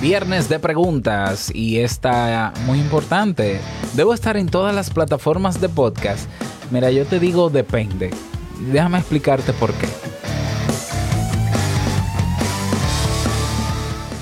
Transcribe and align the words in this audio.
Viernes 0.00 0.48
de 0.48 0.58
preguntas 0.58 1.54
y 1.54 1.80
está 1.80 2.54
muy 2.64 2.78
importante. 2.78 3.60
¿Debo 3.92 4.14
estar 4.14 4.38
en 4.38 4.48
todas 4.48 4.74
las 4.74 4.88
plataformas 4.88 5.60
de 5.60 5.68
podcast? 5.68 6.26
Mira, 6.70 6.90
yo 6.90 7.04
te 7.04 7.20
digo 7.20 7.50
depende. 7.50 8.10
Déjame 8.72 8.96
explicarte 8.96 9.52
por 9.52 9.74
qué. 9.74 9.88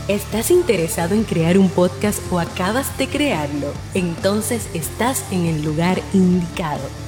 ¿Estás 0.09 0.51
interesado 0.51 1.14
en 1.14 1.23
crear 1.23 1.57
un 1.59 1.69
podcast 1.69 2.21
o 2.33 2.41
acabas 2.41 2.99
de 2.99 3.07
crearlo? 3.07 3.73
Entonces 3.95 4.69
estás 4.75 5.25
en 5.31 5.47
el 5.47 5.63
lugar 5.63 6.01
indicado 6.13 7.08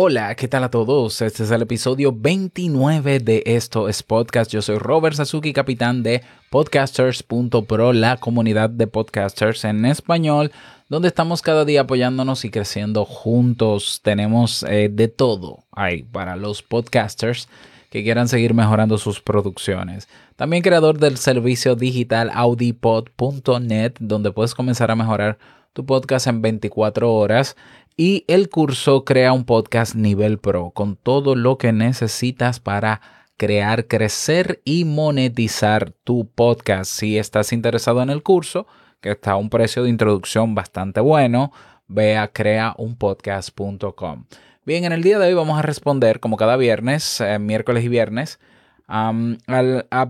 Hola, 0.00 0.32
¿qué 0.36 0.46
tal 0.46 0.62
a 0.62 0.70
todos? 0.70 1.20
Este 1.22 1.42
es 1.42 1.50
el 1.50 1.62
episodio 1.62 2.14
29 2.16 3.18
de 3.18 3.42
Esto 3.44 3.88
es 3.88 4.04
Podcast. 4.04 4.48
Yo 4.48 4.62
soy 4.62 4.78
Robert 4.78 5.16
Sasuki, 5.16 5.52
capitán 5.52 6.04
de 6.04 6.22
podcasters.pro, 6.50 7.92
la 7.92 8.16
comunidad 8.18 8.70
de 8.70 8.86
podcasters 8.86 9.64
en 9.64 9.84
español, 9.84 10.52
donde 10.88 11.08
estamos 11.08 11.42
cada 11.42 11.64
día 11.64 11.80
apoyándonos 11.80 12.44
y 12.44 12.50
creciendo 12.50 13.04
juntos. 13.04 13.98
Tenemos 14.04 14.62
eh, 14.62 14.88
de 14.88 15.08
todo 15.08 15.64
ahí 15.72 16.04
para 16.04 16.36
los 16.36 16.62
podcasters 16.62 17.48
que 17.90 18.04
quieran 18.04 18.28
seguir 18.28 18.54
mejorando 18.54 18.98
sus 18.98 19.20
producciones. 19.20 20.08
También 20.36 20.62
creador 20.62 21.00
del 21.00 21.16
servicio 21.16 21.74
digital 21.74 22.30
audipod.net, 22.32 23.94
donde 23.98 24.30
puedes 24.30 24.54
comenzar 24.54 24.92
a 24.92 24.94
mejorar 24.94 25.38
tu 25.72 25.84
podcast 25.84 26.28
en 26.28 26.40
24 26.40 27.12
horas 27.12 27.56
y 27.98 28.24
el 28.28 28.48
curso 28.48 29.04
Crea 29.04 29.32
un 29.32 29.44
podcast 29.44 29.96
nivel 29.96 30.38
pro 30.38 30.70
con 30.70 30.94
todo 30.94 31.34
lo 31.34 31.58
que 31.58 31.72
necesitas 31.72 32.60
para 32.60 33.00
crear, 33.36 33.88
crecer 33.88 34.62
y 34.64 34.84
monetizar 34.84 35.90
tu 36.04 36.28
podcast. 36.28 36.92
Si 36.92 37.18
estás 37.18 37.52
interesado 37.52 38.00
en 38.00 38.10
el 38.10 38.22
curso, 38.22 38.68
que 39.00 39.10
está 39.10 39.32
a 39.32 39.36
un 39.36 39.50
precio 39.50 39.82
de 39.82 39.90
introducción 39.90 40.54
bastante 40.54 41.00
bueno, 41.00 41.52
ve 41.88 42.16
a 42.16 42.28
creaunpodcast.com. 42.28 44.26
Bien, 44.64 44.84
en 44.84 44.92
el 44.92 45.02
día 45.02 45.18
de 45.18 45.26
hoy 45.26 45.34
vamos 45.34 45.58
a 45.58 45.62
responder, 45.62 46.20
como 46.20 46.36
cada 46.36 46.56
viernes, 46.56 47.20
eh, 47.20 47.40
miércoles 47.40 47.82
y 47.82 47.88
viernes, 47.88 48.38
a 48.86 49.12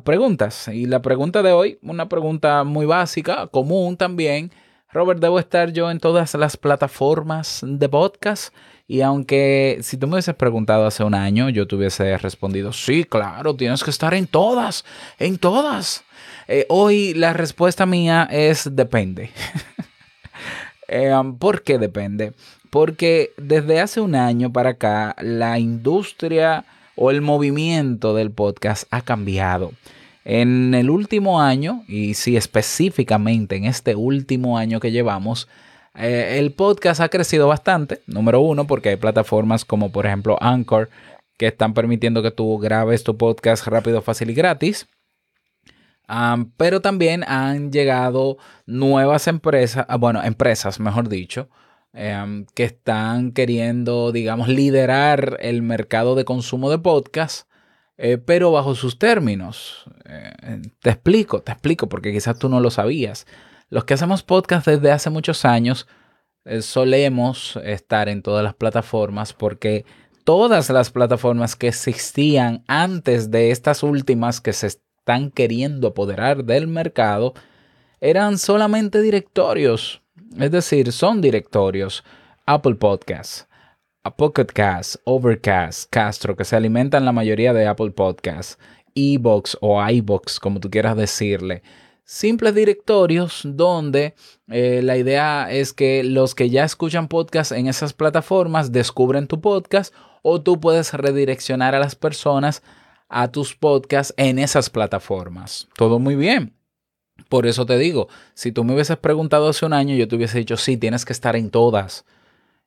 preguntas. 0.04 0.68
Y 0.68 0.84
la 0.84 1.00
pregunta 1.00 1.42
de 1.42 1.52
hoy, 1.52 1.78
una 1.80 2.10
pregunta 2.10 2.64
muy 2.64 2.84
básica, 2.84 3.46
común 3.46 3.96
también, 3.96 4.52
Robert, 4.90 5.20
debo 5.20 5.38
estar 5.38 5.70
yo 5.72 5.90
en 5.90 6.00
todas 6.00 6.32
las 6.34 6.56
plataformas 6.56 7.60
de 7.62 7.88
podcast. 7.90 8.54
Y 8.86 9.02
aunque 9.02 9.80
si 9.82 9.98
tú 9.98 10.06
me 10.06 10.14
hubieses 10.14 10.34
preguntado 10.34 10.86
hace 10.86 11.04
un 11.04 11.14
año, 11.14 11.50
yo 11.50 11.68
te 11.68 11.76
hubiese 11.76 12.16
respondido, 12.16 12.72
sí, 12.72 13.04
claro, 13.04 13.54
tienes 13.54 13.84
que 13.84 13.90
estar 13.90 14.14
en 14.14 14.26
todas, 14.26 14.86
en 15.18 15.36
todas. 15.36 16.04
Eh, 16.46 16.64
hoy 16.70 17.12
la 17.12 17.34
respuesta 17.34 17.84
mía 17.84 18.26
es 18.30 18.74
depende. 18.74 19.30
eh, 20.88 21.12
¿Por 21.38 21.62
qué 21.62 21.76
depende? 21.76 22.32
Porque 22.70 23.32
desde 23.36 23.82
hace 23.82 24.00
un 24.00 24.14
año 24.14 24.50
para 24.54 24.70
acá, 24.70 25.14
la 25.20 25.58
industria 25.58 26.64
o 26.96 27.10
el 27.10 27.20
movimiento 27.20 28.14
del 28.14 28.30
podcast 28.30 28.84
ha 28.90 29.02
cambiado. 29.02 29.72
En 30.30 30.74
el 30.74 30.90
último 30.90 31.40
año, 31.40 31.84
y 31.88 32.12
sí 32.12 32.36
específicamente 32.36 33.56
en 33.56 33.64
este 33.64 33.94
último 33.94 34.58
año 34.58 34.78
que 34.78 34.90
llevamos, 34.90 35.48
eh, 35.94 36.36
el 36.38 36.52
podcast 36.52 37.00
ha 37.00 37.08
crecido 37.08 37.48
bastante. 37.48 38.02
Número 38.06 38.42
uno, 38.42 38.66
porque 38.66 38.90
hay 38.90 38.96
plataformas 38.96 39.64
como 39.64 39.90
por 39.90 40.04
ejemplo 40.04 40.36
Anchor, 40.42 40.90
que 41.38 41.46
están 41.46 41.72
permitiendo 41.72 42.22
que 42.22 42.30
tú 42.30 42.58
grabes 42.58 43.04
tu 43.04 43.16
podcast 43.16 43.66
rápido, 43.66 44.02
fácil 44.02 44.28
y 44.28 44.34
gratis. 44.34 44.86
pero 46.58 46.82
también 46.82 47.24
han 47.26 47.72
llegado 47.72 48.36
nuevas 48.66 49.28
empresas, 49.28 49.86
ah, 49.88 49.96
bueno, 49.96 50.22
empresas, 50.22 50.78
mejor 50.78 51.08
dicho, 51.08 51.48
em, 51.94 52.44
que 52.54 52.64
están 52.64 53.32
queriendo, 53.32 54.12
digamos, 54.12 54.48
liderar 54.48 55.38
el 55.40 55.62
mercado 55.62 56.14
de 56.16 56.26
consumo 56.26 56.70
de 56.70 56.78
podcast 56.78 57.48
eh, 57.98 58.16
pero 58.16 58.52
bajo 58.52 58.76
sus 58.76 58.98
términos. 58.98 59.84
Eh, 60.04 60.62
te 60.80 60.90
explico, 60.90 61.42
te 61.42 61.52
explico, 61.52 61.88
porque 61.88 62.12
quizás 62.12 62.38
tú 62.38 62.48
no 62.48 62.60
lo 62.60 62.70
sabías. 62.70 63.26
Los 63.68 63.84
que 63.84 63.94
hacemos 63.94 64.22
podcast 64.22 64.66
desde 64.66 64.92
hace 64.92 65.10
muchos 65.10 65.44
años 65.44 65.88
eh, 66.44 66.62
solemos 66.62 67.58
estar 67.64 68.08
en 68.08 68.22
todas 68.22 68.44
las 68.44 68.54
plataformas 68.54 69.32
porque 69.32 69.84
todas 70.22 70.70
las 70.70 70.90
plataformas 70.90 71.56
que 71.56 71.68
existían 71.68 72.62
antes 72.68 73.32
de 73.32 73.50
estas 73.50 73.82
últimas 73.82 74.40
que 74.40 74.52
se 74.52 74.68
están 74.68 75.30
queriendo 75.32 75.88
apoderar 75.88 76.44
del 76.44 76.68
mercado 76.68 77.34
eran 78.00 78.38
solamente 78.38 79.02
directorios. 79.02 80.02
Es 80.38 80.52
decir, 80.52 80.92
son 80.92 81.20
directorios. 81.20 82.04
Apple 82.46 82.76
Podcasts, 82.76 83.47
a 84.08 84.16
Pocket 84.16 84.46
Cast, 84.46 84.96
Overcast, 85.04 85.90
Castro, 85.90 86.34
que 86.34 86.44
se 86.46 86.56
alimentan 86.56 87.04
la 87.04 87.12
mayoría 87.12 87.52
de 87.52 87.66
Apple 87.66 87.90
Podcasts, 87.90 88.58
Ebox 88.94 89.58
o 89.60 89.86
iBox, 89.86 90.40
como 90.40 90.60
tú 90.60 90.70
quieras 90.70 90.96
decirle. 90.96 91.62
Simples 92.04 92.54
directorios 92.54 93.42
donde 93.44 94.14
eh, 94.48 94.80
la 94.82 94.96
idea 94.96 95.50
es 95.50 95.74
que 95.74 96.02
los 96.04 96.34
que 96.34 96.48
ya 96.48 96.64
escuchan 96.64 97.08
podcast 97.08 97.52
en 97.52 97.66
esas 97.66 97.92
plataformas 97.92 98.72
descubren 98.72 99.26
tu 99.26 99.42
podcast 99.42 99.94
o 100.22 100.40
tú 100.40 100.58
puedes 100.58 100.94
redireccionar 100.94 101.74
a 101.74 101.78
las 101.78 101.94
personas 101.94 102.62
a 103.10 103.30
tus 103.30 103.54
podcasts 103.54 104.14
en 104.16 104.38
esas 104.38 104.70
plataformas. 104.70 105.68
Todo 105.76 105.98
muy 105.98 106.16
bien. 106.16 106.54
Por 107.28 107.46
eso 107.46 107.66
te 107.66 107.76
digo, 107.76 108.08
si 108.32 108.52
tú 108.52 108.64
me 108.64 108.72
hubieses 108.72 108.96
preguntado 108.96 109.50
hace 109.50 109.66
un 109.66 109.74
año, 109.74 109.94
yo 109.96 110.08
te 110.08 110.16
hubiese 110.16 110.38
dicho, 110.38 110.56
sí, 110.56 110.78
tienes 110.78 111.04
que 111.04 111.12
estar 111.12 111.36
en 111.36 111.50
todas. 111.50 112.06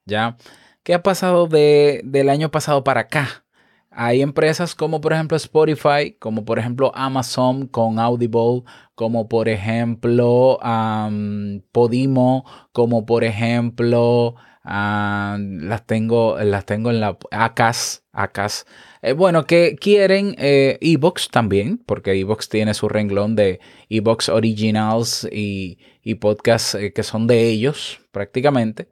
¿Ya? 0.06 0.38
¿Qué 0.84 0.96
ha 0.96 1.04
pasado 1.04 1.48
de, 1.48 2.02
del 2.04 2.30
año 2.30 2.50
pasado 2.50 2.84
para 2.84 3.02
acá? 3.02 3.46
Hay 3.92 4.22
empresas 4.22 4.74
como 4.74 5.00
por 5.02 5.14
ejemplo 5.14 5.38
Spotify, 5.38 6.16
como 6.18 6.44
por 6.44 6.58
ejemplo 6.58 6.92
Amazon 6.96 7.68
con 7.68 8.00
Audible, 8.00 8.64
como 8.96 9.28
por 9.28 9.48
ejemplo 9.48 10.58
Podimo, 11.72 12.46
como 12.72 13.06
por 13.06 13.24
ejemplo 13.24 14.36
las 14.64 15.86
tengo 15.86 16.38
las 16.40 16.66
tengo 16.66 16.90
en 16.90 17.02
la 17.02 17.18
Acas, 17.32 18.04
Acas. 18.12 18.66
Eh, 19.04 19.14
bueno, 19.14 19.46
que 19.46 19.76
quieren 19.76 20.36
eh, 20.40 20.78
Evox 20.82 21.30
también, 21.30 21.78
porque 21.86 22.14
Evox 22.14 22.50
tiene 22.50 22.74
su 22.74 22.88
renglón 22.90 23.36
de 23.36 23.60
Evox 23.90 24.30
Originals 24.30 25.28
y, 25.32 25.78
y 26.02 26.16
podcasts 26.16 26.76
eh, 26.76 26.94
que 26.94 27.04
son 27.04 27.28
de 27.28 27.50
ellos 27.50 28.00
prácticamente 28.12 28.88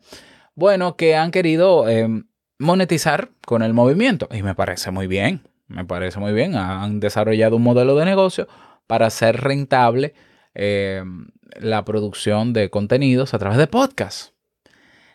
bueno, 0.59 0.95
que 0.95 1.15
han 1.15 1.31
querido 1.31 1.87
em, 1.87 2.25
monetizar 2.59 3.31
con 3.45 3.63
el 3.63 3.73
movimiento. 3.73 4.27
Y 4.31 4.43
me 4.43 4.53
parece 4.53 4.91
muy 4.91 5.07
bien, 5.07 5.47
me 5.67 5.85
parece 5.85 6.19
muy 6.19 6.33
bien. 6.33 6.55
Han 6.55 6.99
desarrollado 6.99 7.55
un 7.55 7.63
modelo 7.63 7.95
de 7.95 8.05
negocio 8.05 8.47
para 8.85 9.07
hacer 9.07 9.37
rentable 9.37 10.13
em, 10.53 11.29
la 11.59 11.85
producción 11.85 12.53
de 12.53 12.69
contenidos 12.69 13.33
a 13.33 13.39
través 13.39 13.57
de 13.57 13.67
podcasts. 13.67 14.33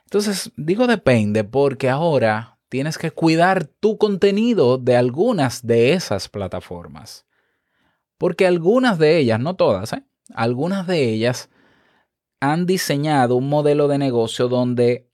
Entonces, 0.04 0.50
digo 0.56 0.86
depende 0.86 1.44
porque 1.44 1.90
ahora 1.90 2.58
tienes 2.68 2.98
que 2.98 3.10
cuidar 3.10 3.64
tu 3.64 3.98
contenido 3.98 4.78
de 4.78 4.96
algunas 4.96 5.66
de 5.66 5.92
esas 5.92 6.28
plataformas. 6.28 7.26
Porque 8.16 8.46
algunas 8.46 8.98
de 8.98 9.18
ellas, 9.18 9.40
no 9.40 9.56
todas, 9.56 9.92
¿eh? 9.92 10.04
algunas 10.34 10.86
de 10.86 11.10
ellas 11.10 11.50
han 12.40 12.66
diseñado 12.66 13.36
un 13.36 13.48
modelo 13.48 13.88
de 13.88 13.98
negocio 13.98 14.48
donde 14.48 15.10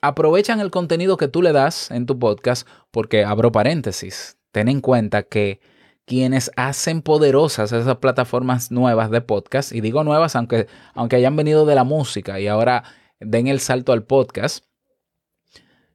aprovechan 0.00 0.60
el 0.60 0.70
contenido 0.70 1.16
que 1.16 1.28
tú 1.28 1.42
le 1.42 1.52
das 1.52 1.90
en 1.90 2.06
tu 2.06 2.18
podcast 2.18 2.66
porque 2.90 3.24
abro 3.24 3.52
paréntesis. 3.52 4.38
Ten 4.52 4.68
en 4.68 4.80
cuenta 4.80 5.22
que 5.22 5.60
quienes 6.06 6.50
hacen 6.56 7.02
poderosas 7.02 7.72
esas 7.72 7.96
plataformas 7.98 8.70
nuevas 8.70 9.10
de 9.10 9.20
podcast, 9.20 9.72
y 9.72 9.80
digo 9.80 10.02
nuevas 10.02 10.34
aunque, 10.34 10.66
aunque 10.94 11.16
hayan 11.16 11.36
venido 11.36 11.66
de 11.66 11.74
la 11.74 11.84
música 11.84 12.40
y 12.40 12.48
ahora 12.48 12.84
den 13.20 13.46
el 13.46 13.60
salto 13.60 13.92
al 13.92 14.02
podcast, 14.02 14.64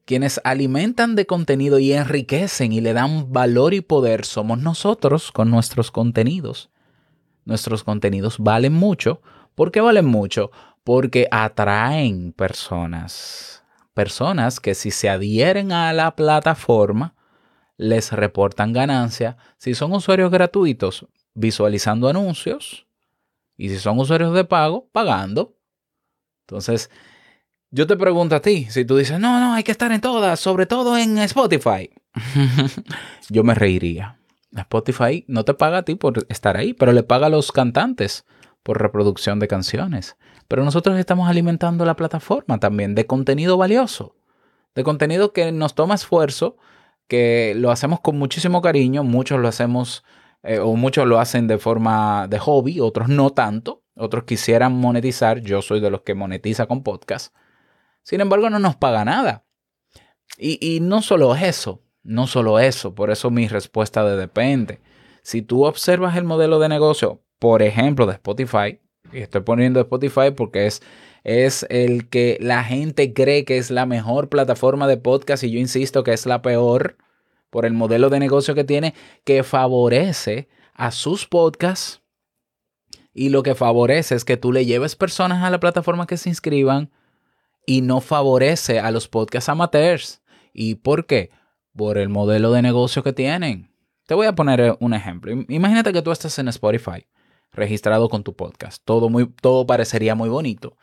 quienes 0.06 0.40
alimentan 0.44 1.16
de 1.16 1.26
contenido 1.26 1.80
y 1.80 1.92
enriquecen 1.92 2.72
y 2.72 2.80
le 2.80 2.94
dan 2.94 3.34
valor 3.34 3.74
y 3.74 3.82
poder 3.82 4.24
somos 4.24 4.60
nosotros 4.60 5.32
con 5.32 5.50
nuestros 5.50 5.92
contenidos. 5.92 6.70
Nuestros 7.44 7.84
contenidos 7.84 8.38
valen 8.40 8.74
mucho 8.74 9.22
¿Por 9.56 9.72
qué 9.72 9.80
valen 9.80 10.06
mucho? 10.06 10.52
Porque 10.84 11.28
atraen 11.32 12.34
personas. 12.34 13.64
Personas 13.96 14.60
que 14.60 14.76
si 14.76 14.92
se 14.92 15.10
adhieren 15.10 15.72
a 15.72 15.92
la 15.94 16.16
plataforma, 16.16 17.16
les 17.78 18.12
reportan 18.12 18.74
ganancia. 18.74 19.38
Si 19.58 19.74
son 19.74 19.94
usuarios 19.94 20.30
gratuitos, 20.30 21.08
visualizando 21.34 22.10
anuncios. 22.10 22.86
Y 23.58 23.70
si 23.70 23.80
son 23.80 23.98
usuarios 23.98 24.34
de 24.34 24.44
pago, 24.44 24.90
pagando. 24.92 25.58
Entonces, 26.42 26.92
yo 27.72 27.88
te 27.88 27.96
pregunto 27.96 28.36
a 28.36 28.42
ti, 28.42 28.68
si 28.70 28.84
tú 28.84 28.98
dices, 28.98 29.18
no, 29.18 29.40
no, 29.40 29.54
hay 29.54 29.64
que 29.64 29.72
estar 29.72 29.92
en 29.94 30.02
todas, 30.02 30.42
sobre 30.42 30.66
todo 30.66 30.98
en 30.98 31.18
Spotify, 31.20 31.90
yo 33.30 33.44
me 33.46 33.56
reiría. 33.56 34.20
Spotify 34.54 35.24
no 35.30 35.46
te 35.46 35.54
paga 35.54 35.78
a 35.78 35.84
ti 35.84 35.96
por 35.96 36.26
estar 36.28 36.58
ahí, 36.58 36.74
pero 36.74 36.92
le 36.92 37.04
paga 37.04 37.28
a 37.28 37.30
los 37.30 37.54
cantantes 37.54 38.26
por 38.62 38.82
reproducción 38.82 39.40
de 39.40 39.48
canciones. 39.48 40.18
Pero 40.48 40.64
nosotros 40.64 40.98
estamos 41.00 41.28
alimentando 41.28 41.86
la 41.86 41.96
plataforma 41.96 42.60
también 42.60 42.96
de 42.96 43.06
contenido 43.06 43.58
valioso, 43.58 44.16
de 44.76 44.84
contenido 44.84 45.34
que 45.34 45.52
nos 45.52 45.74
toma 45.74 45.96
esfuerzo, 45.96 46.58
que 47.08 47.54
lo 47.56 47.72
hacemos 47.72 48.00
con 48.00 48.18
muchísimo 48.18 48.62
cariño, 48.62 49.04
muchos 49.04 49.40
lo 49.40 49.48
hacemos 49.48 50.04
eh, 50.44 50.60
o 50.60 50.76
muchos 50.76 51.08
lo 51.08 51.20
hacen 51.20 51.48
de 51.48 51.58
forma 51.58 52.28
de 52.28 52.40
hobby, 52.40 52.80
otros 52.80 53.10
no 53.10 53.32
tanto, 53.32 53.84
otros 53.96 54.26
quisieran 54.26 54.74
monetizar, 54.74 55.40
yo 55.40 55.62
soy 55.62 55.80
de 55.80 55.90
los 55.90 56.02
que 56.02 56.14
monetiza 56.14 56.68
con 56.68 56.84
podcast. 56.84 57.34
Sin 58.04 58.22
embargo, 58.22 58.50
no 58.50 58.60
nos 58.60 58.76
paga 58.76 59.06
nada. 59.06 59.46
Y, 60.38 60.76
y 60.76 60.80
no 60.82 61.02
solo 61.02 61.36
eso, 61.36 61.82
no 62.04 62.28
solo 62.28 62.60
eso, 62.60 62.94
por 62.94 63.10
eso 63.10 63.32
mi 63.32 63.48
respuesta 63.48 64.04
de 64.04 64.18
depende. 64.18 64.82
Si 65.24 65.42
tú 65.42 65.66
observas 65.66 66.16
el 66.18 66.24
modelo 66.24 66.60
de 66.60 66.70
negocio, 66.70 67.24
por 67.40 67.64
ejemplo, 67.64 68.06
de 68.06 68.14
Spotify, 68.14 68.80
y 69.12 69.20
estoy 69.20 69.42
poniendo 69.42 69.80
Spotify 69.80 70.32
porque 70.36 70.68
es, 70.68 70.82
es 71.24 71.66
el 71.70 72.10
que 72.10 72.38
la 72.42 72.64
gente 72.64 73.14
cree 73.14 73.46
que 73.46 73.58
es 73.58 73.72
la 73.72 73.86
mejor 73.86 74.30
plataforma 74.30 74.88
de 74.88 74.98
podcast 74.98 75.44
y 75.44 75.52
yo 75.52 75.60
insisto 75.60 76.04
que 76.04 76.14
es 76.14 76.26
la 76.26 76.42
peor 76.42 76.98
por 77.50 77.66
el 77.66 77.74
modelo 77.74 78.10
de 78.10 78.20
negocio 78.20 78.56
que 78.56 78.64
tiene, 78.64 78.94
que 79.24 79.44
favorece 79.44 80.48
a 80.74 80.92
sus 80.92 81.26
podcasts 81.26 82.02
y 83.14 83.30
lo 83.30 83.44
que 83.44 83.56
favorece 83.56 84.14
es 84.14 84.26
que 84.26 84.36
tú 84.36 84.52
le 84.52 84.66
lleves 84.66 84.98
personas 84.98 85.42
a 85.42 85.50
la 85.50 85.62
plataforma 85.62 86.06
que 86.06 86.18
se 86.18 86.28
inscriban 86.28 86.92
y 87.66 87.82
no 87.82 88.02
favorece 88.02 88.80
a 88.80 88.92
los 88.92 89.08
podcasts 89.08 89.50
amateurs. 89.50 90.22
¿Y 90.54 90.76
por 90.76 91.06
qué? 91.06 91.32
Por 91.76 91.98
el 91.98 92.10
modelo 92.10 92.52
de 92.52 92.62
negocio 92.62 93.04
que 93.04 93.14
tienen. 93.14 93.72
Te 94.06 94.14
voy 94.14 94.28
a 94.28 94.36
poner 94.36 94.76
un 94.82 94.94
ejemplo. 94.94 95.32
Imagínate 95.48 95.94
que 95.94 96.02
tú 96.02 96.12
estás 96.12 96.38
en 96.40 96.50
Spotify, 96.50 97.08
registrado 97.56 98.10
con 98.10 98.24
tu 98.24 98.36
podcast. 98.36 98.82
Todo, 98.86 99.10
muy, 99.10 99.28
todo 99.28 99.66
parecería 99.66 100.16
muy 100.16 100.30
bonito. 100.30 100.78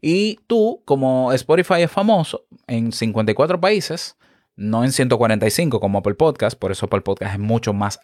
Y 0.00 0.38
tú, 0.46 0.82
como 0.84 1.32
Spotify 1.32 1.82
es 1.82 1.90
famoso 1.90 2.44
en 2.66 2.92
54 2.92 3.60
países, 3.60 4.16
no 4.56 4.84
en 4.84 4.92
145 4.92 5.80
como 5.80 5.98
Apple 5.98 6.14
Podcast, 6.14 6.58
por 6.58 6.72
eso 6.72 6.86
Apple 6.86 7.00
Podcast 7.00 7.34
es 7.34 7.40
mucho 7.40 7.72
más, 7.72 8.00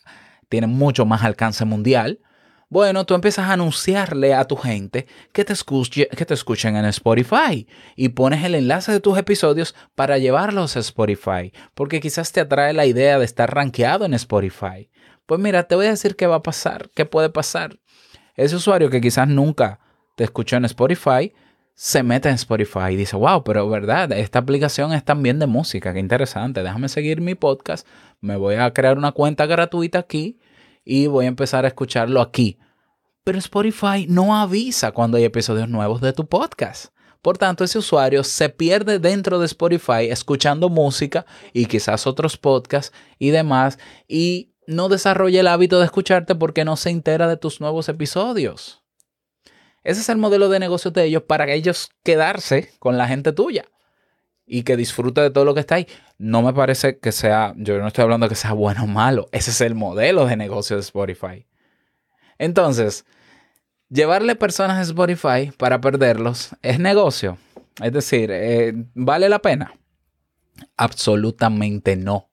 tiene 0.49 0.67
mucho 0.67 1.05
más 1.05 1.23
alcance 1.23 1.65
mundial. 1.65 2.21
Bueno, 2.69 3.05
tú 3.05 3.15
empiezas 3.15 3.49
a 3.49 3.53
anunciarle 3.53 4.35
a 4.35 4.47
tu 4.47 4.57
gente 4.57 5.07
que 5.33 5.45
te, 5.45 5.53
escuche, 5.53 6.09
que 6.09 6.25
te 6.25 6.35
escuchen 6.35 6.75
en 6.77 6.87
Spotify 6.87 7.69
y 7.95 8.09
pones 8.09 8.43
el 8.45 8.55
enlace 8.55 8.91
de 8.91 9.01
tus 9.01 9.17
episodios 9.19 9.75
para 9.95 10.19
llevarlos 10.19 10.77
a 10.77 10.81
Spotify, 10.81 11.53
porque 11.75 12.01
quizás 12.01 12.33
te 12.33 12.41
atrae 12.41 12.73
la 12.73 12.87
idea 12.87 13.19
de 13.19 13.25
estar 13.25 13.55
rankeado 13.55 14.05
en 14.05 14.15
Spotify. 14.15 14.91
Pues 15.27 15.41
mira, 15.41 15.65
te 15.65 15.75
voy 15.75 15.87
a 15.87 15.91
decir 15.91 16.17
qué 16.17 16.27
va 16.27 16.37
a 16.37 16.43
pasar, 16.43 16.91
qué 16.95 17.07
puede 17.07 17.31
pasar. 17.31 17.79
Ese 18.37 18.57
usuario 18.57 18.91
que 18.91 19.01
quizás 19.01 19.29
nunca 19.29 19.81
te 20.17 20.25
escuchó 20.25 20.57
en 20.57 20.65
Spotify, 20.67 21.33
se 21.75 22.03
mete 22.03 22.29
en 22.29 22.37
Spotify 22.37 22.93
y 22.93 22.97
dice, 22.97 23.17
wow, 23.17 23.43
pero 23.43 23.69
verdad, 23.69 24.13
esta 24.13 24.39
aplicación 24.39 24.93
es 24.93 25.05
también 25.05 25.39
de 25.39 25.47
música, 25.47 25.93
qué 25.93 25.99
interesante, 25.99 26.63
déjame 26.63 26.89
seguir 26.89 27.21
mi 27.21 27.35
podcast, 27.35 27.87
me 28.21 28.37
voy 28.37 28.57
a 28.57 28.73
crear 28.73 28.97
una 28.97 29.13
cuenta 29.13 29.47
gratuita 29.47 29.99
aquí 29.99 30.39
y 30.85 31.07
voy 31.07 31.25
a 31.25 31.29
empezar 31.29 31.65
a 31.65 31.69
escucharlo 31.69 32.21
aquí. 32.21 32.59
Pero 33.25 33.39
Spotify 33.39 34.07
no 34.09 34.37
avisa 34.37 34.93
cuando 34.93 35.17
hay 35.17 35.25
episodios 35.25 35.69
nuevos 35.69 36.01
de 36.01 36.13
tu 36.13 36.27
podcast. 36.27 36.93
Por 37.23 37.39
tanto, 37.39 37.65
ese 37.65 37.79
usuario 37.79 38.23
se 38.23 38.51
pierde 38.51 38.99
dentro 38.99 39.39
de 39.39 39.47
Spotify 39.47 40.11
escuchando 40.11 40.69
música 40.69 41.25
y 41.55 41.65
quizás 41.65 42.07
otros 42.07 42.37
podcasts 42.37 42.95
y 43.19 43.31
demás 43.31 43.79
y 44.07 44.54
no 44.67 44.89
desarrolla 44.89 45.41
el 45.41 45.47
hábito 45.47 45.79
de 45.79 45.87
escucharte 45.87 46.35
porque 46.35 46.65
no 46.65 46.77
se 46.77 46.91
entera 46.91 47.29
de 47.29 47.37
tus 47.37 47.61
nuevos 47.61 47.89
episodios. 47.89 48.83
Ese 49.83 50.01
es 50.01 50.09
el 50.09 50.17
modelo 50.17 50.49
de 50.49 50.59
negocio 50.59 50.91
de 50.91 51.05
ellos 51.05 51.23
para 51.23 51.51
ellos 51.51 51.91
quedarse 52.03 52.73
con 52.79 52.97
la 52.97 53.07
gente 53.07 53.33
tuya 53.33 53.67
y 54.47 54.63
que 54.63 54.77
disfrute 54.77 55.21
de 55.21 55.31
todo 55.31 55.45
lo 55.45 55.55
que 55.55 55.61
está 55.61 55.77
ahí. 55.77 55.87
No 56.19 56.43
me 56.43 56.53
parece 56.53 56.99
que 56.99 57.13
sea, 57.13 57.55
yo 57.57 57.79
no 57.79 57.89
estoy 57.89 58.03
hablando 58.03 58.27
de 58.27 58.31
que 58.31 58.37
sea 58.37 58.53
bueno 58.53 58.85
o 58.85 58.87
malo, 58.87 59.29
ese 59.33 59.51
es 59.51 59.61
el 59.61 59.75
modelo 59.75 60.27
de 60.27 60.37
negocio 60.37 60.77
de 60.77 60.83
Spotify. 60.83 61.47
Entonces, 62.39 63.05
llevarle 63.89 64.37
personas 64.37 64.79
a 64.79 64.83
Spotify 64.83 65.53
para 65.57 65.81
perderlos 65.81 66.51
es 66.63 66.79
negocio. 66.79 67.39
Es 67.83 67.93
decir, 67.93 68.31
eh, 68.33 68.73
¿vale 68.95 69.29
la 69.29 69.41
pena? 69.41 69.75
Absolutamente 70.77 71.97
no. 71.97 72.31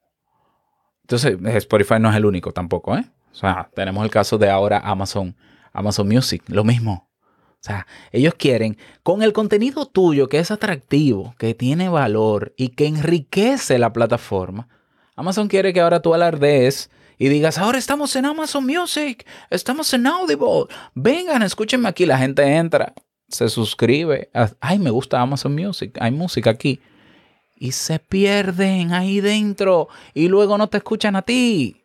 Entonces, 1.12 1.38
Spotify 1.58 1.96
no 2.00 2.10
es 2.10 2.16
el 2.16 2.26
único 2.26 2.54
tampoco, 2.54 2.96
¿eh? 2.96 3.04
O 3.34 3.36
sea, 3.36 3.70
tenemos 3.76 4.04
el 4.06 4.10
caso 4.10 4.38
de 4.38 4.50
ahora 4.50 4.80
Amazon, 4.80 5.36
Amazon 5.74 6.08
Music, 6.08 6.42
lo 6.48 6.64
mismo. 6.64 7.10
O 7.52 7.64
sea, 7.64 7.86
ellos 8.14 8.34
quieren, 8.36 8.78
con 9.04 9.22
el 9.22 9.34
contenido 9.34 9.86
tuyo 9.86 10.30
que 10.30 10.40
es 10.40 10.52
atractivo, 10.52 11.36
que 11.38 11.54
tiene 11.54 11.90
valor 11.90 12.54
y 12.56 12.70
que 12.70 12.88
enriquece 12.88 13.78
la 13.78 13.92
plataforma, 13.92 14.70
Amazon 15.18 15.50
quiere 15.50 15.74
que 15.74 15.82
ahora 15.82 16.02
tú 16.02 16.14
alardees 16.14 16.90
y 17.18 17.28
digas, 17.28 17.58
ahora 17.58 17.78
estamos 17.78 18.16
en 18.16 18.26
Amazon 18.26 18.66
Music, 18.66 19.28
estamos 19.50 19.94
en 19.94 20.08
Audible, 20.08 20.66
vengan, 20.96 21.44
escúchenme 21.44 21.90
aquí. 21.90 22.06
La 22.06 22.18
gente 22.18 22.42
entra, 22.56 22.94
se 23.28 23.50
suscribe, 23.50 24.32
ay, 24.62 24.80
me 24.80 24.90
gusta 24.90 25.20
Amazon 25.20 25.54
Music, 25.54 25.98
hay 26.00 26.12
música 26.12 26.50
aquí. 26.52 26.80
Y 27.62 27.74
se 27.74 28.00
pierden 28.00 28.92
ahí 28.92 29.22
dentro 29.22 29.88
y 30.16 30.30
luego 30.30 30.58
no 30.58 30.68
te 30.68 30.78
escuchan 30.78 31.16
a 31.16 31.22
ti 31.22 31.78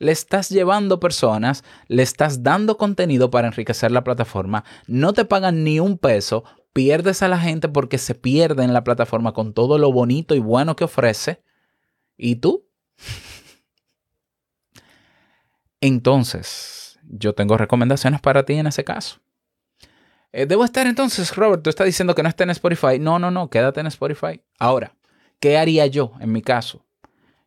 le 0.00 0.12
estás 0.12 0.48
llevando 0.48 0.98
personas, 0.98 1.62
le 1.86 2.02
estás 2.02 2.42
dando 2.42 2.78
contenido 2.78 3.30
para 3.30 3.48
enriquecer 3.48 3.92
la 3.92 4.02
plataforma, 4.02 4.64
no 4.86 5.12
te 5.12 5.26
pagan 5.26 5.62
ni 5.62 5.78
un 5.78 5.98
peso, 5.98 6.42
pierdes 6.72 7.22
a 7.22 7.28
la 7.28 7.38
gente 7.38 7.68
porque 7.68 7.98
se 7.98 8.14
pierde 8.14 8.64
en 8.64 8.72
la 8.72 8.82
plataforma 8.82 9.32
con 9.32 9.52
todo 9.52 9.76
lo 9.76 9.92
bonito 9.92 10.34
y 10.34 10.38
bueno 10.38 10.74
que 10.74 10.84
ofrece. 10.84 11.42
¿Y 12.16 12.36
tú? 12.36 12.66
Entonces, 15.82 16.98
yo 17.02 17.34
tengo 17.34 17.58
recomendaciones 17.58 18.22
para 18.22 18.44
ti 18.44 18.54
en 18.54 18.68
ese 18.68 18.84
caso. 18.84 19.20
Eh, 20.32 20.46
Debo 20.46 20.64
estar 20.64 20.86
entonces, 20.86 21.34
Robert, 21.36 21.62
tú 21.62 21.70
estás 21.70 21.86
diciendo 21.86 22.14
que 22.14 22.22
no 22.22 22.28
esté 22.28 22.44
en 22.44 22.50
Spotify. 22.50 22.98
No, 22.98 23.18
no, 23.18 23.30
no, 23.30 23.50
quédate 23.50 23.80
en 23.80 23.88
Spotify. 23.88 24.40
Ahora, 24.58 24.94
¿qué 25.40 25.58
haría 25.58 25.86
yo 25.86 26.12
en 26.20 26.32
mi 26.32 26.42
caso? 26.42 26.86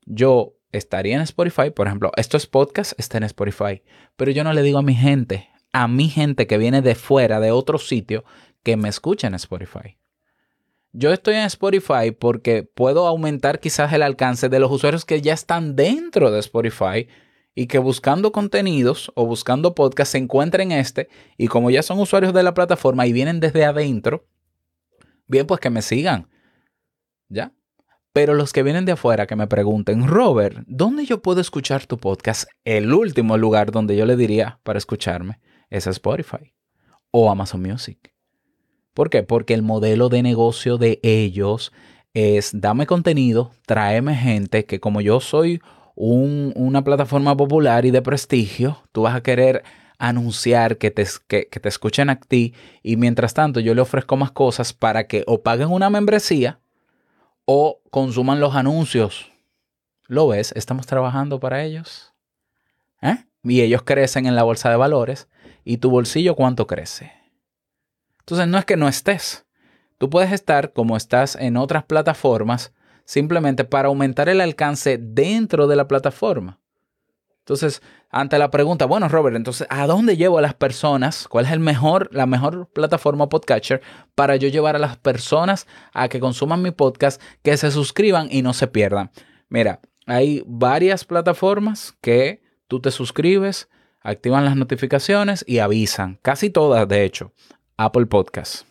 Yo 0.06 0.56
estaría 0.72 1.16
en 1.16 1.22
Spotify, 1.22 1.70
por 1.70 1.88
ejemplo, 1.88 2.12
esto 2.18 2.36
es 2.36 2.48
podcast, 2.48 2.94
está 2.98 3.18
en 3.20 3.24
Spotify, 3.24 3.84
pero 4.16 4.32
yo 4.32 4.44
no 4.44 4.52
le 4.52 4.64
digo 4.64 4.80
a 4.80 4.84
mi 4.84 4.96
gente, 4.96 5.50
a 5.72 5.88
mi 5.88 6.10
gente 6.10 6.48
que 6.48 6.58
viene 6.58 6.82
de 6.82 6.96
fuera, 6.96 7.40
de 7.40 7.52
otro 7.52 7.78
sitio, 7.78 8.26
que 8.64 8.76
me 8.76 8.90
escuche 8.90 9.28
en 9.28 9.36
Spotify. 9.36 9.98
Yo 10.92 11.12
estoy 11.12 11.36
en 11.36 11.46
Spotify 11.46 12.12
porque 12.18 12.64
puedo 12.64 13.08
aumentar 13.08 13.60
quizás 13.60 13.94
el 13.94 14.04
alcance 14.04 14.50
de 14.50 14.60
los 14.60 14.72
usuarios 14.72 15.06
que 15.06 15.22
ya 15.22 15.34
están 15.34 15.76
dentro 15.76 16.30
de 16.32 16.40
Spotify 16.40 17.08
y 17.56 17.68
que 17.68 17.80
buscando 17.80 18.32
contenidos 18.32 19.12
o 19.16 19.26
buscando 19.26 19.74
podcast 19.76 20.12
se 20.12 20.18
encuentren 20.20 20.72
este 20.72 21.10
y 21.38 21.48
como 21.48 21.72
ya 21.72 21.82
son 21.82 22.00
usuarios 22.00 22.34
de 22.34 22.44
la 22.44 22.54
plataforma 22.54 23.08
y 23.08 23.14
vienen 23.14 23.40
desde 23.40 23.66
adentro, 23.66 24.28
bien, 25.28 25.48
pues 25.48 25.60
que 25.60 25.70
me 25.70 25.82
sigan. 25.82 26.30
¿Ya? 27.28 27.54
Pero 28.14 28.36
los 28.36 28.54
que 28.54 28.62
vienen 28.62 28.86
de 28.86 28.92
afuera 28.92 29.26
que 29.26 29.36
me 29.36 29.48
pregunten, 29.48 30.08
Robert, 30.08 30.60
¿dónde 30.68 31.04
yo 31.06 31.24
puedo 31.24 31.42
escuchar 31.42 31.88
tu 31.88 31.98
podcast? 31.98 32.48
El 32.64 32.94
último 32.94 33.40
lugar 33.40 33.72
donde 33.72 33.96
yo 33.96 34.06
le 34.06 34.16
diría 34.16 34.60
para 34.62 34.78
escucharme 34.78 35.40
es 35.72 35.88
Spotify 35.88 36.54
o 37.10 37.32
Amazon 37.32 37.64
Music. 37.64 38.14
¿Por 38.94 39.10
qué? 39.10 39.24
Porque 39.24 39.56
el 39.56 39.64
modelo 39.64 40.10
de 40.10 40.22
negocio 40.22 40.78
de 40.78 41.00
ellos 41.02 41.74
es 42.14 42.52
dame 42.54 42.86
contenido, 42.86 43.52
tráeme 43.66 44.14
gente 44.16 44.66
que 44.66 44.80
como 44.80 45.02
yo 45.02 45.20
soy 45.20 45.60
una 45.96 46.84
plataforma 46.84 47.36
popular 47.36 47.86
y 47.86 47.92
de 47.92 48.04
prestigio, 48.04 48.84
tú 48.92 49.02
vas 49.04 49.16
a 49.16 49.24
querer 49.24 49.64
anunciar 49.98 50.78
que 50.78 50.92
te, 50.92 51.06
que 51.28 51.46
te 51.46 51.70
escuchen 51.70 52.12
a 52.12 52.20
ti 52.20 52.54
y 52.84 52.96
mientras 52.96 53.34
tanto 53.34 53.60
yo 53.60 53.74
le 53.74 53.82
ofrezco 53.82 54.18
más 54.18 54.32
cosas 54.32 54.72
para 54.72 55.08
que 55.08 55.24
o 55.26 55.42
paguen 55.42 55.70
una 55.70 55.90
membresía 55.90 56.60
o 57.46 57.82
consuman 57.90 58.40
los 58.40 58.56
anuncios. 58.56 59.32
¿Lo 60.08 60.28
ves? 60.28 60.54
Estamos 60.56 60.86
trabajando 60.86 61.40
para 61.40 61.64
ellos. 61.64 62.14
¿Eh? 63.02 63.26
Y 63.44 63.62
ellos 63.62 63.84
crecen 63.84 64.26
en 64.26 64.36
la 64.36 64.44
bolsa 64.44 64.70
de 64.70 64.76
valores. 64.76 65.30
¿Y 65.64 65.78
tu 65.78 65.90
bolsillo 65.90 66.36
cuánto 66.36 66.68
crece? 66.68 67.14
Entonces 68.20 68.48
no 68.48 68.58
es 68.58 68.66
que 68.66 68.78
no 68.78 68.88
estés. 68.88 69.46
Tú 69.98 70.10
puedes 70.10 70.32
estar 70.32 70.74
como 70.74 70.98
estás 70.98 71.36
en 71.36 71.58
otras 71.58 71.84
plataformas 71.84 72.74
simplemente 73.06 73.66
para 73.66 73.90
aumentar 73.90 74.30
el 74.30 74.42
alcance 74.42 74.98
dentro 74.98 75.68
de 75.68 75.76
la 75.76 75.88
plataforma. 75.88 76.60
Entonces, 77.44 77.82
ante 78.10 78.40
la 78.40 78.50
pregunta, 78.50 78.86
bueno, 78.86 79.10
Robert, 79.10 79.36
entonces, 79.36 79.68
¿a 79.70 79.86
dónde 79.86 80.16
llevo 80.16 80.38
a 80.38 80.42
las 80.42 80.54
personas? 80.54 81.28
¿Cuál 81.28 81.46
es 81.46 81.52
el 81.52 81.60
mejor, 81.60 82.10
la 82.14 82.26
mejor 82.26 82.70
plataforma 82.72 83.28
podcatcher 83.28 83.82
para 84.16 84.38
yo 84.38 84.48
llevar 84.48 84.78
a 84.78 84.80
las 84.80 84.96
personas 84.96 85.68
a 85.92 86.08
que 86.08 86.22
consuman 86.22 86.62
mi 86.62 86.72
podcast, 86.72 87.22
que 87.42 87.58
se 87.58 87.70
suscriban 87.70 88.30
y 88.32 88.44
no 88.44 88.54
se 88.54 88.68
pierdan? 88.68 89.12
Mira, 89.50 89.82
hay 90.06 90.42
varias 90.46 91.04
plataformas 91.04 91.98
que 92.00 92.42
tú 92.70 92.80
te 92.80 92.92
suscribes, 92.92 93.68
activan 94.02 94.46
las 94.46 94.56
notificaciones 94.56 95.44
y 95.46 95.60
avisan. 95.60 96.20
Casi 96.22 96.50
todas, 96.50 96.88
de 96.88 97.04
hecho. 97.04 97.34
Apple 97.76 98.06
Podcasts, 98.06 98.66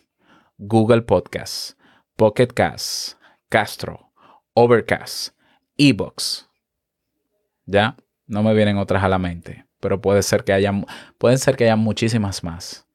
Google 0.57 1.03
Podcasts, 1.03 1.77
Pocket 2.15 2.47
Casts, 2.47 3.19
Castro, 3.49 4.11
Overcast, 4.55 5.35
Ebox. 5.77 6.49
¿Ya? 7.67 7.97
No 8.25 8.43
me 8.43 8.53
vienen 8.53 8.77
otras 8.77 9.03
a 9.03 9.09
la 9.09 9.19
mente, 9.19 9.65
pero 9.79 10.01
puede 10.01 10.23
ser 10.23 10.43
que 10.43 10.53
haya, 10.53 10.73
pueden 11.17 11.37
ser 11.37 11.55
que 11.55 11.65
haya 11.65 11.75
muchísimas 11.75 12.43
más. 12.43 12.87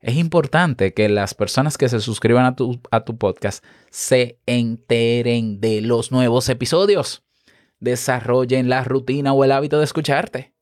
Es 0.00 0.16
importante 0.16 0.94
que 0.94 1.08
las 1.08 1.34
personas 1.34 1.78
que 1.78 1.88
se 1.88 2.00
suscriban 2.00 2.44
a 2.44 2.56
tu, 2.56 2.80
a 2.90 3.04
tu 3.04 3.18
podcast 3.18 3.64
se 3.90 4.40
enteren 4.46 5.60
de 5.60 5.80
los 5.80 6.10
nuevos 6.10 6.48
episodios. 6.48 7.22
Desarrollen 7.78 8.68
la 8.68 8.82
rutina 8.82 9.32
o 9.32 9.44
el 9.44 9.52
hábito 9.52 9.78
de 9.78 9.84
escucharte. 9.84 10.54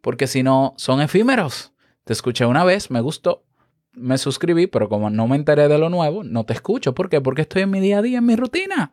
Porque 0.00 0.26
si 0.26 0.42
no, 0.42 0.74
son 0.78 1.00
efímeros. 1.00 1.72
Te 2.04 2.12
escuché 2.12 2.44
una 2.46 2.64
vez, 2.64 2.90
me 2.90 3.00
gustó, 3.00 3.44
me 3.92 4.18
suscribí, 4.18 4.66
pero 4.66 4.88
como 4.88 5.10
no 5.10 5.26
me 5.26 5.36
enteré 5.36 5.68
de 5.68 5.78
lo 5.78 5.88
nuevo, 5.88 6.22
no 6.22 6.44
te 6.44 6.52
escucho. 6.52 6.94
¿Por 6.94 7.08
qué? 7.08 7.20
Porque 7.20 7.42
estoy 7.42 7.62
en 7.62 7.70
mi 7.70 7.80
día 7.80 7.98
a 7.98 8.02
día, 8.02 8.18
en 8.18 8.26
mi 8.26 8.36
rutina. 8.36 8.92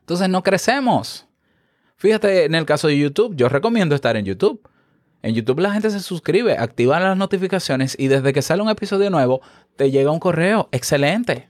Entonces 0.00 0.28
no 0.28 0.42
crecemos. 0.42 1.27
Fíjate 1.98 2.44
en 2.44 2.54
el 2.54 2.64
caso 2.64 2.86
de 2.86 2.96
YouTube, 2.96 3.34
yo 3.34 3.48
recomiendo 3.48 3.96
estar 3.96 4.16
en 4.16 4.24
YouTube. 4.24 4.62
En 5.20 5.34
YouTube 5.34 5.58
la 5.58 5.72
gente 5.72 5.90
se 5.90 5.98
suscribe, 5.98 6.56
activa 6.56 7.00
las 7.00 7.16
notificaciones 7.16 7.96
y 7.98 8.06
desde 8.06 8.32
que 8.32 8.40
sale 8.40 8.62
un 8.62 8.70
episodio 8.70 9.10
nuevo 9.10 9.40
te 9.74 9.90
llega 9.90 10.12
un 10.12 10.20
correo. 10.20 10.68
Excelente. 10.70 11.48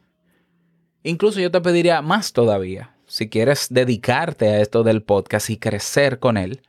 Incluso 1.02 1.38
yo 1.38 1.50
te 1.50 1.60
pediría 1.60 2.00
más 2.00 2.32
todavía. 2.32 2.96
Si 3.06 3.28
quieres 3.28 3.68
dedicarte 3.68 4.48
a 4.48 4.60
esto 4.62 4.84
del 4.84 5.02
podcast 5.02 5.50
y 5.50 5.58
crecer 5.58 6.18
con 6.18 6.38
él, 6.38 6.62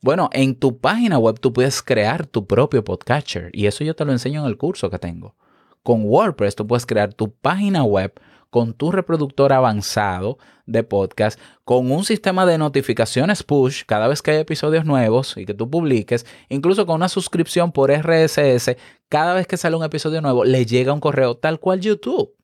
bueno, 0.00 0.30
en 0.32 0.54
tu 0.54 0.78
página 0.78 1.18
web 1.18 1.40
tú 1.40 1.52
puedes 1.52 1.82
crear 1.82 2.24
tu 2.24 2.46
propio 2.46 2.84
podcatcher 2.84 3.50
y 3.52 3.66
eso 3.66 3.82
yo 3.82 3.96
te 3.96 4.04
lo 4.04 4.12
enseño 4.12 4.42
en 4.42 4.46
el 4.46 4.56
curso 4.56 4.90
que 4.90 4.98
tengo. 5.00 5.34
Con 5.82 6.04
WordPress 6.04 6.54
tú 6.54 6.68
puedes 6.68 6.86
crear 6.86 7.12
tu 7.12 7.32
página 7.32 7.82
web 7.82 8.12
con 8.50 8.72
tu 8.72 8.90
reproductor 8.90 9.52
avanzado 9.52 10.38
de 10.66 10.82
podcast, 10.82 11.38
con 11.64 11.90
un 11.90 12.04
sistema 12.04 12.46
de 12.46 12.58
notificaciones 12.58 13.42
push 13.42 13.84
cada 13.86 14.08
vez 14.08 14.22
que 14.22 14.32
hay 14.32 14.38
episodios 14.38 14.84
nuevos 14.84 15.36
y 15.36 15.46
que 15.46 15.54
tú 15.54 15.70
publiques, 15.70 16.26
incluso 16.48 16.86
con 16.86 16.96
una 16.96 17.08
suscripción 17.08 17.72
por 17.72 17.90
RSS, 17.90 18.76
cada 19.08 19.34
vez 19.34 19.46
que 19.46 19.56
sale 19.56 19.76
un 19.76 19.84
episodio 19.84 20.20
nuevo, 20.20 20.44
le 20.44 20.66
llega 20.66 20.92
un 20.92 21.00
correo 21.00 21.36
tal 21.36 21.60
cual 21.60 21.80
YouTube. 21.80 22.34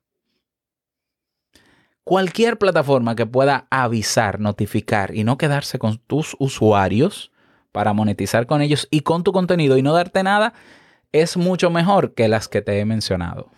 Cualquier 2.03 2.59
plataforma 2.59 3.15
que 3.15 3.25
pueda 3.25 3.67
avisar, 3.71 4.39
notificar 4.39 5.15
y 5.15 5.23
no 5.23 5.37
quedarse 5.37 5.79
con 5.79 5.97
tus 5.97 6.35
usuarios 6.37 7.31
para 7.71 7.93
monetizar 7.93 8.45
con 8.45 8.61
ellos 8.61 8.87
y 8.91 9.01
con 9.01 9.23
tu 9.23 9.31
contenido 9.31 9.75
y 9.77 9.81
no 9.81 9.91
darte 9.91 10.21
nada, 10.21 10.53
es 11.11 11.35
mucho 11.35 11.71
mejor 11.71 12.13
que 12.13 12.27
las 12.27 12.47
que 12.47 12.61
te 12.61 12.79
he 12.79 12.85
mencionado. 12.85 13.49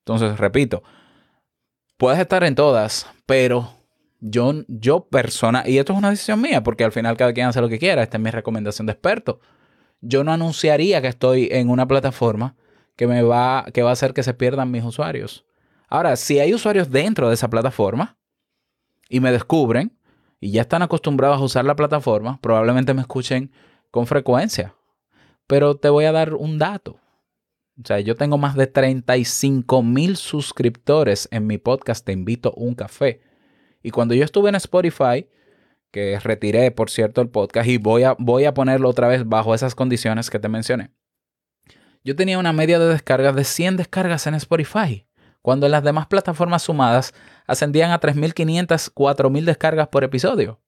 Entonces, 0.00 0.38
repito, 0.38 0.82
Puedes 1.98 2.20
estar 2.20 2.44
en 2.44 2.54
todas, 2.54 3.08
pero 3.26 3.74
yo, 4.20 4.54
yo 4.68 5.06
persona, 5.06 5.64
y 5.66 5.78
esto 5.78 5.92
es 5.92 5.98
una 5.98 6.10
decisión 6.10 6.40
mía, 6.40 6.62
porque 6.62 6.84
al 6.84 6.92
final 6.92 7.16
cada 7.16 7.32
quien 7.32 7.48
hace 7.48 7.60
lo 7.60 7.68
que 7.68 7.80
quiera, 7.80 8.04
esta 8.04 8.18
es 8.18 8.22
mi 8.22 8.30
recomendación 8.30 8.86
de 8.86 8.92
experto. 8.92 9.40
Yo 10.00 10.22
no 10.22 10.32
anunciaría 10.32 11.02
que 11.02 11.08
estoy 11.08 11.48
en 11.50 11.68
una 11.68 11.88
plataforma 11.88 12.54
que 12.94 13.08
me 13.08 13.22
va, 13.22 13.66
que 13.74 13.82
va 13.82 13.90
a 13.90 13.94
hacer 13.94 14.14
que 14.14 14.22
se 14.22 14.32
pierdan 14.32 14.70
mis 14.70 14.84
usuarios. 14.84 15.44
Ahora, 15.88 16.14
si 16.14 16.38
hay 16.38 16.54
usuarios 16.54 16.88
dentro 16.88 17.26
de 17.26 17.34
esa 17.34 17.50
plataforma 17.50 18.16
y 19.08 19.18
me 19.18 19.32
descubren 19.32 19.98
y 20.38 20.52
ya 20.52 20.60
están 20.60 20.82
acostumbrados 20.82 21.38
a 21.38 21.44
usar 21.44 21.64
la 21.64 21.74
plataforma, 21.74 22.38
probablemente 22.40 22.94
me 22.94 23.00
escuchen 23.00 23.50
con 23.90 24.06
frecuencia. 24.06 24.72
Pero 25.48 25.74
te 25.76 25.88
voy 25.88 26.04
a 26.04 26.12
dar 26.12 26.34
un 26.34 26.58
dato. 26.58 27.00
O 27.82 27.86
sea, 27.86 28.00
yo 28.00 28.16
tengo 28.16 28.38
más 28.38 28.56
de 28.56 28.66
35 28.66 29.82
mil 29.82 30.16
suscriptores 30.16 31.28
en 31.30 31.46
mi 31.46 31.58
podcast 31.58 32.04
Te 32.04 32.12
invito 32.12 32.48
a 32.48 32.52
un 32.56 32.74
café. 32.74 33.20
Y 33.82 33.90
cuando 33.90 34.14
yo 34.14 34.24
estuve 34.24 34.48
en 34.48 34.56
Spotify, 34.56 35.28
que 35.92 36.18
retiré, 36.18 36.72
por 36.72 36.90
cierto, 36.90 37.20
el 37.20 37.28
podcast 37.28 37.68
y 37.68 37.78
voy 37.78 38.02
a, 38.02 38.16
voy 38.18 38.46
a 38.46 38.54
ponerlo 38.54 38.88
otra 38.88 39.06
vez 39.06 39.26
bajo 39.26 39.54
esas 39.54 39.76
condiciones 39.76 40.28
que 40.28 40.40
te 40.40 40.48
mencioné, 40.48 40.90
yo 42.02 42.16
tenía 42.16 42.38
una 42.38 42.52
media 42.52 42.78
de 42.78 42.88
descargas 42.88 43.36
de 43.36 43.44
100 43.44 43.76
descargas 43.76 44.26
en 44.26 44.34
Spotify, 44.34 45.06
cuando 45.40 45.68
las 45.68 45.84
demás 45.84 46.08
plataformas 46.08 46.62
sumadas 46.62 47.14
ascendían 47.46 47.92
a 47.92 48.00
3.500, 48.00 48.92
4.000 48.92 49.44
descargas 49.44 49.88
por 49.88 50.02
episodio. 50.02 50.60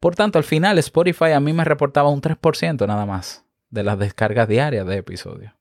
Por 0.00 0.16
tanto, 0.16 0.38
al 0.38 0.44
final 0.44 0.78
Spotify 0.78 1.32
a 1.32 1.40
mí 1.40 1.52
me 1.52 1.64
reportaba 1.64 2.08
un 2.08 2.22
3% 2.22 2.86
nada 2.86 3.04
más 3.04 3.44
de 3.68 3.84
las 3.84 3.98
descargas 3.98 4.48
diarias 4.48 4.86
de 4.86 4.96
episodios 4.96 5.59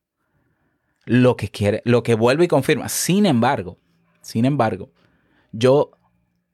lo 1.10 1.36
que 1.38 1.50
quiere, 1.50 1.82
lo 1.86 2.04
que 2.04 2.14
vuelve 2.14 2.46
y 2.46 2.48
confirma. 2.48 2.88
Sin 2.88 3.26
embargo, 3.26 3.80
sin 4.22 4.46
embargo, 4.46 4.92
yo 5.52 5.90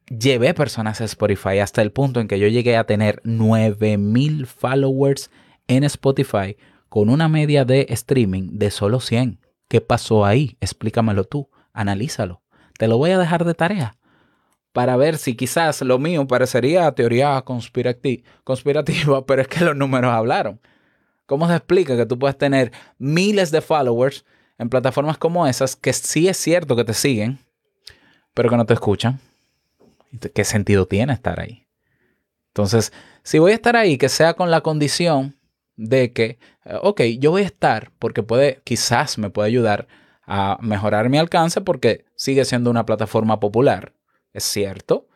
llevé 0.08 0.54
personas 0.54 1.02
a 1.02 1.04
Spotify 1.04 1.60
hasta 1.60 1.82
el 1.82 1.92
punto 1.92 2.22
en 2.22 2.30
que 2.30 2.40
yo 2.40 2.48
llegué 2.48 2.78
a 2.78 2.86
tener 2.86 3.20
9000 3.26 4.46
followers 4.46 5.30
en 5.68 5.84
Spotify 5.84 6.56
con 6.88 7.10
una 7.10 7.28
media 7.28 7.66
de 7.66 7.88
streaming 7.90 8.52
de 8.54 8.72
solo 8.72 9.02
100. 9.02 9.42
¿Qué 9.68 9.82
pasó 9.82 10.24
ahí? 10.24 10.56
Explícamelo 10.62 11.26
tú, 11.26 11.50
analízalo. 11.74 12.42
Te 12.78 12.88
lo 12.88 12.98
voy 12.98 13.12
a 13.12 13.20
dejar 13.20 13.44
de 13.44 13.56
tarea 13.56 13.98
para 14.72 14.96
ver 14.96 15.18
si 15.18 15.36
quizás 15.36 15.82
lo 15.82 16.00
mío 16.00 16.26
parecería 16.28 16.90
teoría 16.94 17.42
conspirativa, 17.42 19.26
pero 19.28 19.42
es 19.42 19.50
que 19.50 19.66
los 19.66 19.76
números 19.76 20.14
hablaron. 20.14 20.62
¿Cómo 21.26 21.46
se 21.50 21.56
explica 21.56 21.98
que 21.98 22.06
tú 22.06 22.18
puedes 22.18 22.38
tener 22.38 22.72
miles 22.98 23.52
de 23.52 23.60
followers 23.60 24.24
en 24.58 24.70
plataformas 24.70 25.18
como 25.18 25.48
esas 25.48 25.76
que 25.76 25.94
sí 25.94 26.28
es 26.28 26.38
cierto 26.38 26.76
que 26.76 26.84
te 26.84 26.94
siguen, 26.94 27.40
pero 28.34 28.50
que 28.50 28.58
no 28.58 28.66
te 28.66 28.74
escuchan. 28.74 29.20
¿Qué 30.34 30.44
sentido 30.44 30.86
tiene 30.86 31.14
estar 31.14 31.40
ahí? 31.40 31.68
Entonces, 32.48 32.94
si 33.24 33.40
voy 33.40 33.52
a 33.52 33.56
estar 33.56 33.76
ahí, 33.76 33.98
que 33.98 34.08
sea 34.08 34.34
con 34.34 34.50
la 34.50 34.62
condición 34.62 35.36
de 35.76 36.14
que, 36.14 36.40
eh, 36.64 36.78
ok, 36.82 37.02
yo 37.20 37.32
voy 37.32 37.42
a 37.42 37.48
estar 37.48 37.92
porque 38.00 38.24
puede, 38.24 38.62
quizás 38.64 39.18
me 39.18 39.30
puede 39.30 39.48
ayudar 39.48 39.88
a 40.26 40.58
mejorar 40.62 41.10
mi 41.10 41.18
alcance 41.18 41.62
porque 41.62 42.06
sigue 42.16 42.46
siendo 42.46 42.70
una 42.70 42.86
plataforma 42.86 43.40
popular. 43.40 43.94
Es 44.32 44.46
cierto, 44.46 45.08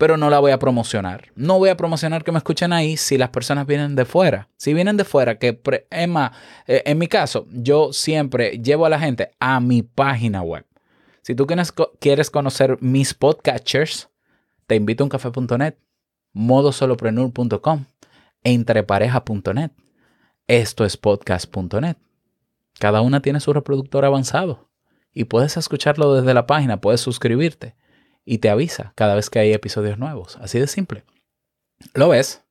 pero 0.00 0.16
no 0.16 0.30
la 0.30 0.38
voy 0.38 0.50
a 0.50 0.58
promocionar. 0.58 1.30
No 1.34 1.58
voy 1.58 1.68
a 1.68 1.76
promocionar 1.76 2.24
que 2.24 2.32
me 2.32 2.38
escuchen 2.38 2.72
ahí 2.72 2.96
si 2.96 3.18
las 3.18 3.28
personas 3.28 3.66
vienen 3.66 3.96
de 3.96 4.06
fuera. 4.06 4.48
Si 4.56 4.72
vienen 4.72 4.96
de 4.96 5.04
fuera, 5.04 5.38
que 5.38 5.60
Emma, 5.90 6.32
eh, 6.66 6.82
en 6.86 6.96
mi 6.96 7.06
caso, 7.06 7.46
yo 7.50 7.92
siempre 7.92 8.52
llevo 8.62 8.86
a 8.86 8.88
la 8.88 8.98
gente 8.98 9.32
a 9.40 9.60
mi 9.60 9.82
página 9.82 10.40
web. 10.40 10.64
Si 11.20 11.34
tú 11.34 11.46
quieres, 11.46 12.30
conocer 12.30 12.78
mis 12.80 13.12
podcatchers, 13.12 14.08
te 14.66 14.76
invito 14.76 15.04
a 15.04 15.08
uncafé.net, 15.08 15.74
modosoloprenur.com, 16.32 17.84
entrepareja.net. 18.42 19.70
Esto 20.46 20.86
es 20.86 20.96
podcast.net. 20.96 21.98
Cada 22.78 23.02
una 23.02 23.20
tiene 23.20 23.40
su 23.40 23.52
reproductor 23.52 24.06
avanzado 24.06 24.70
y 25.12 25.24
puedes 25.24 25.58
escucharlo 25.58 26.14
desde 26.14 26.32
la 26.32 26.46
página, 26.46 26.80
puedes 26.80 27.02
suscribirte 27.02 27.74
y 28.24 28.38
te 28.38 28.50
avisa 28.50 28.92
cada 28.94 29.14
vez 29.14 29.30
que 29.30 29.38
hay 29.38 29.52
episodios 29.52 29.98
nuevos. 29.98 30.38
Así 30.40 30.58
de 30.58 30.66
simple. 30.66 31.04
¿Lo 31.94 32.08
ves? 32.08 32.42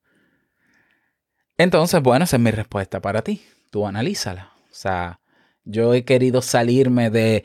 Entonces, 1.58 2.02
bueno, 2.02 2.26
esa 2.26 2.38
es 2.38 2.42
mi 2.42 2.52
respuesta 2.52 3.02
para 3.02 3.22
ti. 3.22 3.44
Tú 3.70 3.86
analízala. 3.86 4.54
O 4.72 4.74
sea, 4.74 5.20
yo 5.64 5.94
he 5.94 6.06
querido 6.06 6.42
salirme 6.42 7.10
de 7.10 7.44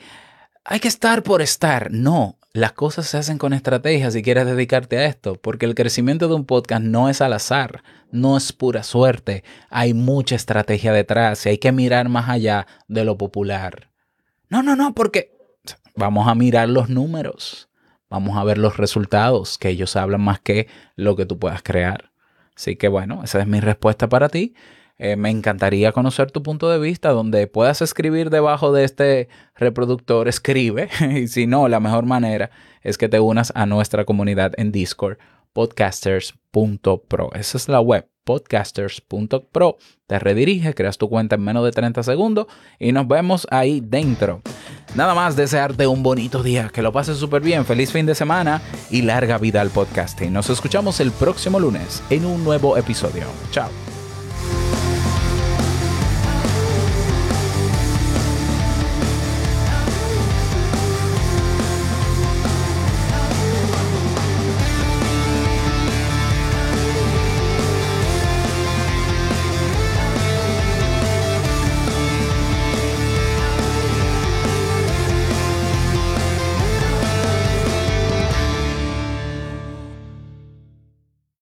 hay 0.63 0.79
que 0.79 0.87
estar 0.87 1.21
por 1.21 1.41
estar. 1.41 1.91
No, 1.91 2.39
las 2.55 2.71
cosas 2.71 3.05
se 3.05 3.17
hacen 3.17 3.37
con 3.37 3.53
estrategia 3.53 4.09
si 4.09 4.23
quieres 4.23 4.45
dedicarte 4.45 4.97
a 4.97 5.05
esto, 5.05 5.35
porque 5.35 5.65
el 5.65 5.75
crecimiento 5.75 6.27
de 6.27 6.35
un 6.35 6.45
podcast 6.45 6.83
no 6.83 7.09
es 7.09 7.21
al 7.21 7.33
azar, 7.33 7.83
no 8.11 8.37
es 8.37 8.53
pura 8.53 8.81
suerte. 8.81 9.43
Hay 9.69 9.93
mucha 9.93 10.35
estrategia 10.35 10.93
detrás 10.93 11.45
y 11.45 11.49
hay 11.49 11.57
que 11.57 11.71
mirar 11.71 12.09
más 12.09 12.29
allá 12.29 12.65
de 12.87 13.03
lo 13.03 13.17
popular. 13.17 13.91
No, 14.49 14.63
no, 14.63 14.75
no, 14.75 14.95
porque 14.95 15.37
vamos 15.95 16.27
a 16.27 16.35
mirar 16.35 16.69
los 16.69 16.89
números. 16.89 17.69
Vamos 18.09 18.37
a 18.37 18.43
ver 18.43 18.57
los 18.57 18.77
resultados, 18.77 19.57
que 19.57 19.69
ellos 19.69 19.95
hablan 19.95 20.21
más 20.21 20.39
que 20.39 20.67
lo 20.95 21.15
que 21.15 21.25
tú 21.25 21.39
puedas 21.39 21.63
crear. 21.63 22.11
Así 22.55 22.75
que 22.75 22.87
bueno, 22.87 23.21
esa 23.23 23.39
es 23.41 23.47
mi 23.47 23.59
respuesta 23.59 24.07
para 24.07 24.29
ti. 24.29 24.53
Eh, 24.97 25.17
me 25.17 25.29
encantaría 25.29 25.91
conocer 25.91 26.31
tu 26.31 26.41
punto 26.41 26.69
de 26.69 26.79
vista, 26.79 27.09
donde 27.09 27.47
puedas 27.47 27.81
escribir 27.81 28.29
debajo 28.29 28.71
de 28.71 28.85
este 28.85 29.27
reproductor, 29.55 30.27
escribe. 30.27 30.89
y 31.11 31.27
si 31.27 31.47
no, 31.47 31.67
la 31.67 31.79
mejor 31.79 32.05
manera 32.05 32.51
es 32.81 32.97
que 32.97 33.09
te 33.09 33.19
unas 33.19 33.51
a 33.55 33.65
nuestra 33.65 34.05
comunidad 34.05 34.53
en 34.57 34.71
Discord, 34.71 35.17
podcasters.pro. 35.51 37.31
Esa 37.33 37.57
es 37.57 37.67
la 37.67 37.81
web, 37.81 38.07
podcasters.pro. 38.23 39.77
Te 40.07 40.19
redirige, 40.19 40.73
creas 40.73 40.97
tu 40.97 41.09
cuenta 41.09 41.35
en 41.35 41.43
menos 41.43 41.65
de 41.65 41.71
30 41.71 42.03
segundos 42.03 42.47
y 42.79 42.93
nos 42.93 43.07
vemos 43.07 43.47
ahí 43.51 43.81
dentro. 43.81 44.41
Nada 44.95 45.13
más 45.13 45.35
desearte 45.35 45.87
un 45.87 46.03
bonito 46.03 46.41
día, 46.41 46.69
que 46.69 46.81
lo 46.81 46.93
pases 46.93 47.17
súper 47.17 47.41
bien, 47.41 47.65
feliz 47.65 47.91
fin 47.91 48.05
de 48.05 48.15
semana 48.15 48.61
y 48.89 49.01
larga 49.01 49.37
vida 49.37 49.59
al 49.59 49.69
podcasting. 49.69 50.31
Nos 50.31 50.49
escuchamos 50.49 51.01
el 51.01 51.11
próximo 51.11 51.59
lunes 51.59 52.01
en 52.09 52.25
un 52.25 52.45
nuevo 52.45 52.77
episodio. 52.77 53.25
Chao. 53.51 53.94